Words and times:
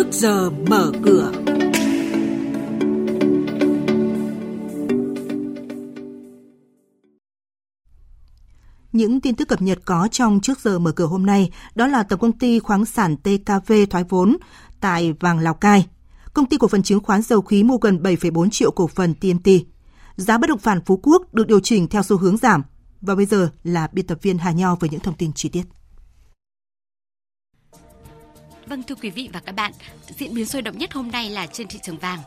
trước 0.00 0.12
giờ 0.12 0.50
mở 0.50 0.92
cửa. 1.02 1.32
Những 8.92 9.20
tin 9.20 9.34
tức 9.34 9.48
cập 9.48 9.62
nhật 9.62 9.78
có 9.84 10.08
trong 10.12 10.40
trước 10.40 10.60
giờ 10.60 10.78
mở 10.78 10.92
cửa 10.92 11.06
hôm 11.06 11.26
nay 11.26 11.50
đó 11.74 11.86
là 11.86 12.02
Tổng 12.02 12.20
công 12.20 12.32
ty 12.32 12.58
khoáng 12.58 12.84
sản 12.84 13.16
TKV 13.16 13.72
thoái 13.90 14.04
vốn 14.08 14.36
tại 14.80 15.14
vàng 15.20 15.38
Lào 15.38 15.54
Cai. 15.54 15.86
Công 16.34 16.46
ty 16.46 16.56
cổ 16.56 16.68
phần 16.68 16.82
chứng 16.82 17.00
khoán 17.00 17.22
dầu 17.22 17.42
khí 17.42 17.62
mua 17.62 17.76
gần 17.76 18.02
7,4 18.02 18.50
triệu 18.50 18.70
cổ 18.70 18.86
phần 18.86 19.14
TMT. 19.14 19.50
Giá 20.16 20.38
bất 20.38 20.50
động 20.50 20.60
sản 20.60 20.80
Phú 20.86 21.00
Quốc 21.02 21.34
được 21.34 21.46
điều 21.46 21.60
chỉnh 21.60 21.88
theo 21.88 22.02
xu 22.02 22.16
hướng 22.16 22.36
giảm. 22.36 22.62
Và 23.00 23.14
bây 23.14 23.26
giờ 23.26 23.50
là 23.64 23.88
biên 23.92 24.06
tập 24.06 24.18
viên 24.22 24.38
Hà 24.38 24.52
Nho 24.52 24.74
với 24.74 24.90
những 24.90 25.00
thông 25.00 25.14
tin 25.14 25.32
chi 25.32 25.48
tiết. 25.48 25.64
Vâng 28.70 28.82
thưa 28.82 28.94
quý 28.94 29.10
vị 29.10 29.28
và 29.32 29.40
các 29.40 29.52
bạn, 29.52 29.72
diễn 30.18 30.34
biến 30.34 30.46
sôi 30.46 30.62
động 30.62 30.78
nhất 30.78 30.92
hôm 30.92 31.10
nay 31.10 31.30
là 31.30 31.46
trên 31.46 31.68
thị 31.68 31.78
trường 31.82 31.98
vàng. 31.98 32.18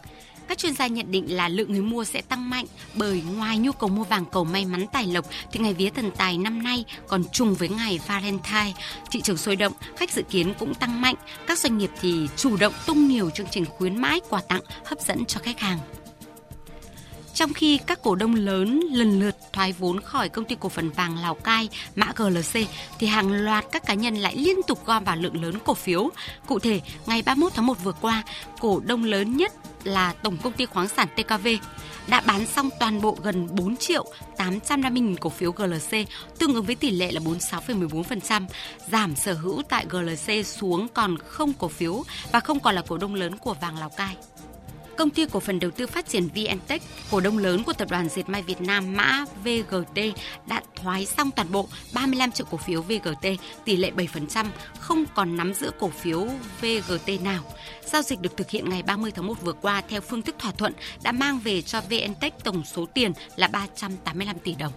Các 0.48 0.58
chuyên 0.58 0.74
gia 0.74 0.88
nhận 0.88 1.12
định 1.12 1.36
là 1.36 1.48
lượng 1.48 1.72
người 1.72 1.82
mua 1.82 2.04
sẽ 2.04 2.22
tăng 2.22 2.50
mạnh 2.50 2.66
bởi 2.96 3.24
ngoài 3.36 3.58
nhu 3.58 3.72
cầu 3.72 3.90
mua 3.90 4.04
vàng 4.04 4.26
cầu 4.32 4.44
may 4.44 4.66
mắn 4.66 4.86
tài 4.94 5.08
lộc 5.08 5.26
thì 5.52 5.60
ngày 5.60 5.74
vía 5.74 5.90
thần 5.90 6.12
tài 6.18 6.38
năm 6.38 6.64
nay 6.64 6.86
còn 7.08 7.24
trùng 7.32 7.56
với 7.56 7.70
ngày 7.70 8.00
Valentine. 8.08 8.74
Thị 9.12 9.22
trường 9.22 9.38
sôi 9.38 9.56
động, 9.56 9.74
khách 9.98 10.12
dự 10.12 10.22
kiến 10.30 10.54
cũng 10.60 10.76
tăng 10.76 11.02
mạnh. 11.02 11.16
Các 11.48 11.60
doanh 11.60 11.78
nghiệp 11.78 11.92
thì 12.02 12.28
chủ 12.36 12.58
động 12.58 12.74
tung 12.86 13.08
nhiều 13.08 13.30
chương 13.30 13.48
trình 13.52 13.66
khuyến 13.66 13.98
mãi 13.98 14.20
quà 14.30 14.42
tặng 14.48 14.62
hấp 14.86 15.00
dẫn 15.00 15.26
cho 15.26 15.40
khách 15.44 15.60
hàng. 15.60 15.80
Trong 17.34 17.54
khi 17.54 17.80
các 17.88 18.02
cổ 18.04 18.16
đông 18.16 18.36
lớn 18.36 18.80
lần 18.92 19.20
lượt 19.20 19.36
thoái 19.54 19.74
vốn 19.74 20.02
khỏi 20.02 20.30
công 20.30 20.46
ty 20.46 20.56
cổ 20.60 20.70
phần 20.70 20.90
vàng 20.90 21.18
Lào 21.18 21.36
Cai, 21.36 21.70
mã 21.96 22.12
GLC, 22.16 22.68
thì 23.00 23.08
hàng 23.08 23.32
loạt 23.32 23.66
các 23.72 23.86
cá 23.86 23.94
nhân 23.94 24.16
lại 24.16 24.36
liên 24.36 24.64
tục 24.68 24.86
gom 24.86 25.04
vào 25.04 25.16
lượng 25.16 25.44
lớn 25.44 25.56
cổ 25.66 25.74
phiếu. 25.74 26.10
Cụ 26.48 26.60
thể, 26.60 26.82
ngày 27.06 27.22
31 27.26 27.52
tháng 27.56 27.66
1 27.66 27.84
vừa 27.84 27.94
qua, 28.02 28.24
cổ 28.60 28.82
đông 28.86 29.04
lớn 29.04 29.38
nhất 29.38 29.54
là 29.84 30.14
Tổng 30.14 30.38
công 30.38 30.54
ty 30.54 30.66
khoáng 30.66 30.88
sản 30.88 31.08
TKV 31.16 31.48
đã 32.08 32.22
bán 32.22 32.46
xong 32.46 32.70
toàn 32.80 33.02
bộ 33.02 33.18
gần 33.24 33.48
4 33.52 33.76
triệu 33.78 34.06
850 34.38 35.02
nghìn 35.02 35.18
cổ 35.18 35.30
phiếu 35.30 35.52
GLC, 35.52 36.08
tương 36.40 36.54
ứng 36.54 36.66
với 36.66 36.76
tỷ 36.76 36.92
lệ 36.92 37.12
là 37.12 37.22
46,14%, 37.22 38.46
giảm 38.92 39.16
sở 39.16 39.34
hữu 39.34 39.62
tại 39.70 39.86
GLC 39.90 40.46
xuống 40.46 40.88
còn 40.94 41.18
không 41.18 41.54
cổ 41.54 41.68
phiếu 41.68 42.04
và 42.32 42.40
không 42.40 42.60
còn 42.60 42.76
là 42.76 42.82
cổ 42.88 42.98
đông 42.98 43.16
lớn 43.16 43.38
của 43.38 43.54
vàng 43.54 43.78
Lào 43.78 43.90
Cai. 43.90 44.16
Công 44.98 45.10
ty 45.10 45.26
cổ 45.26 45.40
phần 45.40 45.60
đầu 45.60 45.72
tư 45.72 45.88
phát 45.88 46.08
triển 46.08 46.28
VNTech, 46.28 46.82
cổ 47.12 47.20
đông 47.20 47.38
lớn 47.38 47.64
của 47.64 47.74
tập 47.74 47.88
đoàn 47.92 48.10
Dệt 48.10 48.30
may 48.30 48.42
Việt 48.42 48.62
Nam 48.62 48.94
mã 48.94 49.26
VGT 49.44 50.00
đã 50.48 50.62
thoái 50.76 51.06
xong 51.06 51.32
toàn 51.32 51.52
bộ 51.52 51.68
35 51.94 52.32
triệu 52.32 52.48
cổ 52.52 52.58
phiếu 52.58 52.82
VGT, 52.82 53.28
tỷ 53.66 53.78
lệ 53.78 53.92
7%, 53.96 54.46
không 54.80 55.06
còn 55.16 55.38
nắm 55.38 55.54
giữ 55.54 55.72
cổ 55.80 55.90
phiếu 55.90 56.28
VGT 56.62 57.22
nào. 57.24 57.44
Giao 57.86 58.02
dịch 58.02 58.22
được 58.22 58.38
thực 58.38 58.50
hiện 58.50 58.70
ngày 58.70 58.84
30 58.84 59.12
tháng 59.12 59.28
1 59.28 59.42
vừa 59.42 59.54
qua 59.54 59.82
theo 59.90 60.02
phương 60.02 60.22
thức 60.22 60.36
thỏa 60.40 60.52
thuận 60.52 60.74
đã 61.04 61.12
mang 61.12 61.40
về 61.40 61.62
cho 61.62 61.82
VNTech 61.82 62.44
tổng 62.44 62.64
số 62.66 62.86
tiền 62.86 63.14
là 63.36 63.48
385 63.48 64.40
tỷ 64.40 64.56
đồng 64.56 64.74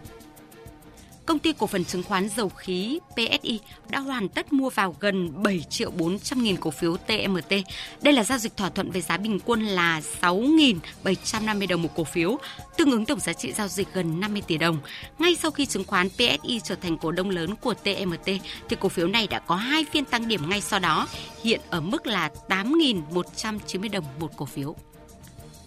công 1.26 1.38
ty 1.38 1.52
cổ 1.52 1.66
phần 1.66 1.84
chứng 1.84 2.02
khoán 2.02 2.28
dầu 2.28 2.48
khí 2.48 3.00
PSI 3.12 3.60
đã 3.88 3.98
hoàn 3.98 4.28
tất 4.28 4.52
mua 4.52 4.70
vào 4.70 4.96
gần 5.00 5.42
7 5.42 5.64
triệu 5.70 5.90
400 5.90 6.42
nghìn 6.42 6.56
cổ 6.56 6.70
phiếu 6.70 6.96
TMT. 6.96 7.54
Đây 8.02 8.14
là 8.14 8.24
giao 8.24 8.38
dịch 8.38 8.56
thỏa 8.56 8.70
thuận 8.70 8.90
với 8.90 9.00
giá 9.00 9.16
bình 9.16 9.38
quân 9.44 9.62
là 9.62 10.00
6.750 10.20 11.68
đồng 11.68 11.82
một 11.82 11.88
cổ 11.96 12.04
phiếu, 12.04 12.38
tương 12.76 12.90
ứng 12.90 13.06
tổng 13.06 13.20
giá 13.20 13.32
trị 13.32 13.52
giao 13.52 13.68
dịch 13.68 13.88
gần 13.94 14.20
50 14.20 14.42
tỷ 14.46 14.58
đồng. 14.58 14.78
Ngay 15.18 15.36
sau 15.36 15.50
khi 15.50 15.66
chứng 15.66 15.84
khoán 15.84 16.08
PSI 16.10 16.60
trở 16.64 16.74
thành 16.74 16.98
cổ 16.98 17.12
đông 17.12 17.30
lớn 17.30 17.54
của 17.60 17.74
TMT, 17.74 18.26
thì 18.68 18.76
cổ 18.80 18.88
phiếu 18.88 19.06
này 19.06 19.26
đã 19.26 19.38
có 19.38 19.56
hai 19.56 19.84
phiên 19.92 20.04
tăng 20.04 20.28
điểm 20.28 20.48
ngay 20.48 20.60
sau 20.60 20.80
đó, 20.80 21.08
hiện 21.44 21.60
ở 21.70 21.80
mức 21.80 22.06
là 22.06 22.30
8.190 22.48 23.90
đồng 23.90 24.04
một 24.20 24.36
cổ 24.36 24.44
phiếu. 24.44 24.76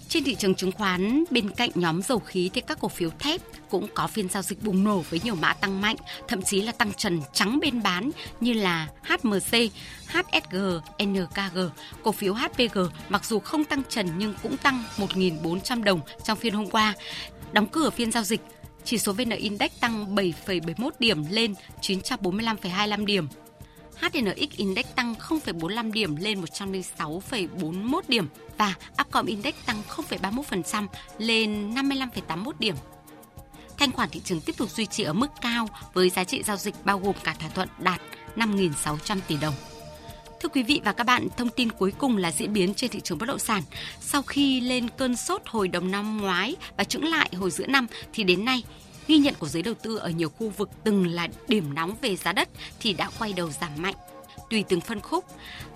Trên 0.09 0.23
thị 0.23 0.35
trường 0.35 0.55
chứng 0.55 0.71
khoán, 0.71 1.23
bên 1.31 1.49
cạnh 1.49 1.69
nhóm 1.75 2.01
dầu 2.01 2.19
khí 2.19 2.49
thì 2.53 2.61
các 2.61 2.79
cổ 2.81 2.87
phiếu 2.87 3.09
thép 3.19 3.41
cũng 3.69 3.87
có 3.93 4.07
phiên 4.07 4.29
giao 4.29 4.43
dịch 4.43 4.63
bùng 4.63 4.83
nổ 4.83 5.03
với 5.09 5.19
nhiều 5.23 5.35
mã 5.35 5.53
tăng 5.53 5.81
mạnh, 5.81 5.95
thậm 6.27 6.41
chí 6.41 6.61
là 6.61 6.71
tăng 6.71 6.93
trần 6.93 7.21
trắng 7.33 7.59
bên 7.59 7.83
bán 7.83 8.11
như 8.39 8.53
là 8.53 8.87
HMC, 9.03 9.71
HSG, 10.07 10.57
NKG. 11.03 11.59
Cổ 12.03 12.11
phiếu 12.11 12.33
HPG 12.33 12.79
mặc 13.09 13.25
dù 13.25 13.39
không 13.39 13.63
tăng 13.63 13.81
trần 13.89 14.07
nhưng 14.17 14.33
cũng 14.43 14.57
tăng 14.57 14.83
1.400 14.97 15.83
đồng 15.83 16.01
trong 16.23 16.37
phiên 16.37 16.53
hôm 16.53 16.69
qua. 16.69 16.93
Đóng 17.51 17.67
cửa 17.67 17.89
phiên 17.89 18.11
giao 18.11 18.23
dịch, 18.23 18.41
chỉ 18.83 18.97
số 18.97 19.13
VN 19.13 19.29
Index 19.29 19.71
tăng 19.79 20.15
7,71 20.15 20.89
điểm 20.99 21.23
lên 21.29 21.53
945,25 21.81 23.05
điểm. 23.05 23.27
HNX 24.01 24.49
Index 24.57 24.85
tăng 24.95 25.13
0,45 25.13 25.91
điểm 25.91 26.15
lên 26.15 26.41
106,41 26.41 28.01
điểm 28.07 28.27
và 28.57 28.73
Upcom 29.01 29.25
Index 29.25 29.53
tăng 29.65 29.81
0,31% 29.89 30.87
lên 31.17 31.73
55,81 31.73 32.51
điểm. 32.59 32.75
Thanh 33.77 33.91
khoản 33.91 34.09
thị 34.09 34.21
trường 34.23 34.41
tiếp 34.41 34.57
tục 34.57 34.69
duy 34.69 34.85
trì 34.85 35.03
ở 35.03 35.13
mức 35.13 35.27
cao 35.41 35.67
với 35.93 36.09
giá 36.09 36.23
trị 36.23 36.43
giao 36.43 36.57
dịch 36.57 36.75
bao 36.83 36.99
gồm 36.99 37.15
cả 37.23 37.35
thỏa 37.39 37.49
thuận 37.49 37.69
đạt 37.79 38.01
5.600 38.35 39.17
tỷ 39.27 39.37
đồng. 39.41 39.53
Thưa 40.39 40.49
quý 40.49 40.63
vị 40.63 40.81
và 40.83 40.93
các 40.93 41.03
bạn, 41.03 41.27
thông 41.37 41.49
tin 41.49 41.71
cuối 41.71 41.93
cùng 41.97 42.17
là 42.17 42.31
diễn 42.31 42.53
biến 42.53 42.73
trên 42.73 42.91
thị 42.91 42.99
trường 42.99 43.17
bất 43.17 43.25
động 43.25 43.39
sản. 43.39 43.63
Sau 43.99 44.21
khi 44.21 44.61
lên 44.61 44.89
cơn 44.97 45.15
sốt 45.15 45.41
hồi 45.45 45.67
đầu 45.67 45.81
năm 45.81 46.17
ngoái 46.17 46.55
và 46.77 46.83
chững 46.83 47.05
lại 47.05 47.29
hồi 47.37 47.51
giữa 47.51 47.67
năm 47.67 47.87
thì 48.13 48.23
đến 48.23 48.45
nay 48.45 48.63
ghi 49.09 49.17
nhận 49.17 49.33
của 49.39 49.47
giới 49.47 49.63
đầu 49.63 49.73
tư 49.73 49.97
ở 49.97 50.09
nhiều 50.09 50.29
khu 50.29 50.49
vực 50.49 50.69
từng 50.83 51.07
là 51.07 51.27
điểm 51.47 51.73
nóng 51.73 51.95
về 52.01 52.15
giá 52.15 52.33
đất 52.33 52.49
thì 52.79 52.93
đã 52.93 53.09
quay 53.19 53.33
đầu 53.33 53.49
giảm 53.61 53.71
mạnh 53.77 53.95
tùy 54.49 54.63
từng 54.69 54.81
phân 54.81 55.01
khúc. 55.01 55.25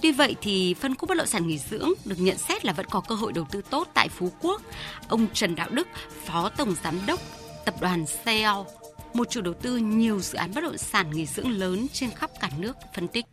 Tuy 0.01 0.11
vậy 0.11 0.35
thì 0.41 0.73
phân 0.73 0.95
khúc 0.95 1.09
bất 1.09 1.17
động 1.17 1.27
sản 1.27 1.47
nghỉ 1.47 1.59
dưỡng 1.69 1.89
được 2.05 2.15
nhận 2.19 2.37
xét 2.37 2.65
là 2.65 2.73
vẫn 2.73 2.85
có 2.85 3.01
cơ 3.07 3.15
hội 3.15 3.33
đầu 3.33 3.47
tư 3.51 3.61
tốt 3.69 3.87
tại 3.93 4.09
Phú 4.09 4.31
Quốc. 4.41 4.61
Ông 5.07 5.27
Trần 5.33 5.55
Đạo 5.55 5.69
Đức, 5.71 5.87
Phó 6.25 6.49
Tổng 6.49 6.75
Giám 6.83 6.99
đốc 7.05 7.19
Tập 7.65 7.75
đoàn 7.81 8.05
CEO, 8.25 8.65
một 9.13 9.29
chủ 9.29 9.41
đầu 9.41 9.53
tư 9.53 9.77
nhiều 9.77 10.19
dự 10.19 10.37
án 10.37 10.53
bất 10.55 10.61
động 10.61 10.77
sản 10.77 11.11
nghỉ 11.11 11.25
dưỡng 11.25 11.51
lớn 11.51 11.87
trên 11.93 12.09
khắp 12.11 12.31
cả 12.39 12.49
nước 12.57 12.77
phân 12.95 13.07
tích. 13.07 13.25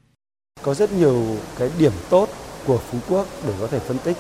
Có 0.63 0.75
rất 0.75 0.93
nhiều 0.93 1.37
cái 1.59 1.71
điểm 1.79 1.93
tốt 2.11 2.29
của 2.67 2.79
Phú 2.79 2.99
Quốc 3.09 3.27
để 3.47 3.55
có 3.61 3.67
thể 3.67 3.79
phân 3.79 3.99
tích. 3.99 4.17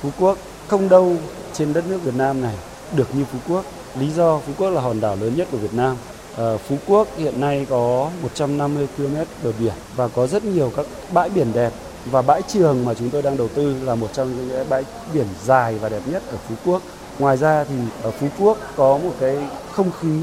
Phú 0.00 0.10
Quốc 0.18 0.38
không 0.68 0.88
đâu 0.88 1.16
trên 1.52 1.72
đất 1.72 1.84
nước 1.88 2.00
Việt 2.04 2.14
Nam 2.14 2.42
này 2.42 2.56
được 2.96 3.14
như 3.14 3.24
Phú 3.24 3.38
Quốc. 3.48 3.64
Lý 3.98 4.10
do 4.10 4.38
Phú 4.38 4.52
Quốc 4.58 4.70
là 4.70 4.80
hòn 4.80 5.00
đảo 5.00 5.16
lớn 5.20 5.32
nhất 5.36 5.48
của 5.52 5.58
Việt 5.58 5.74
Nam. 5.74 5.96
À, 6.36 6.56
Phú 6.68 6.76
Quốc 6.86 7.08
hiện 7.16 7.40
nay 7.40 7.66
có 7.70 8.10
150 8.22 8.88
km 8.96 9.16
bờ 9.42 9.52
biển 9.58 9.72
và 9.96 10.08
có 10.08 10.26
rất 10.26 10.44
nhiều 10.44 10.72
các 10.76 10.86
bãi 11.12 11.30
biển 11.30 11.52
đẹp 11.54 11.72
và 12.10 12.22
bãi 12.22 12.42
trường 12.42 12.84
mà 12.84 12.94
chúng 12.94 13.10
tôi 13.10 13.22
đang 13.22 13.36
đầu 13.36 13.48
tư 13.48 13.76
là 13.84 13.94
một 13.94 14.08
trong 14.12 14.36
những 14.36 14.66
bãi 14.68 14.84
biển 15.14 15.26
dài 15.44 15.78
và 15.78 15.88
đẹp 15.88 16.02
nhất 16.06 16.22
ở 16.30 16.36
Phú 16.48 16.54
Quốc. 16.64 16.82
Ngoài 17.18 17.36
ra 17.36 17.64
thì 17.64 17.74
ở 18.02 18.10
Phú 18.10 18.26
Quốc 18.38 18.58
có 18.76 18.98
một 18.98 19.12
cái 19.20 19.36
không 19.72 19.90
khí 20.00 20.20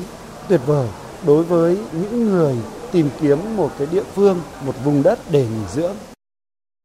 tuyệt 0.50 0.62
vời 0.66 0.88
đối 1.26 1.44
với 1.44 1.78
những 1.92 2.32
người 2.32 2.56
tìm 2.92 3.10
kiếm 3.22 3.58
một 3.58 3.70
cái 3.78 3.88
địa 3.92 4.04
phương, 4.16 4.42
một 4.66 4.74
vùng 4.84 5.04
đất 5.04 5.20
để 5.30 5.42
nghỉ 5.42 5.66
dưỡng 5.74 5.96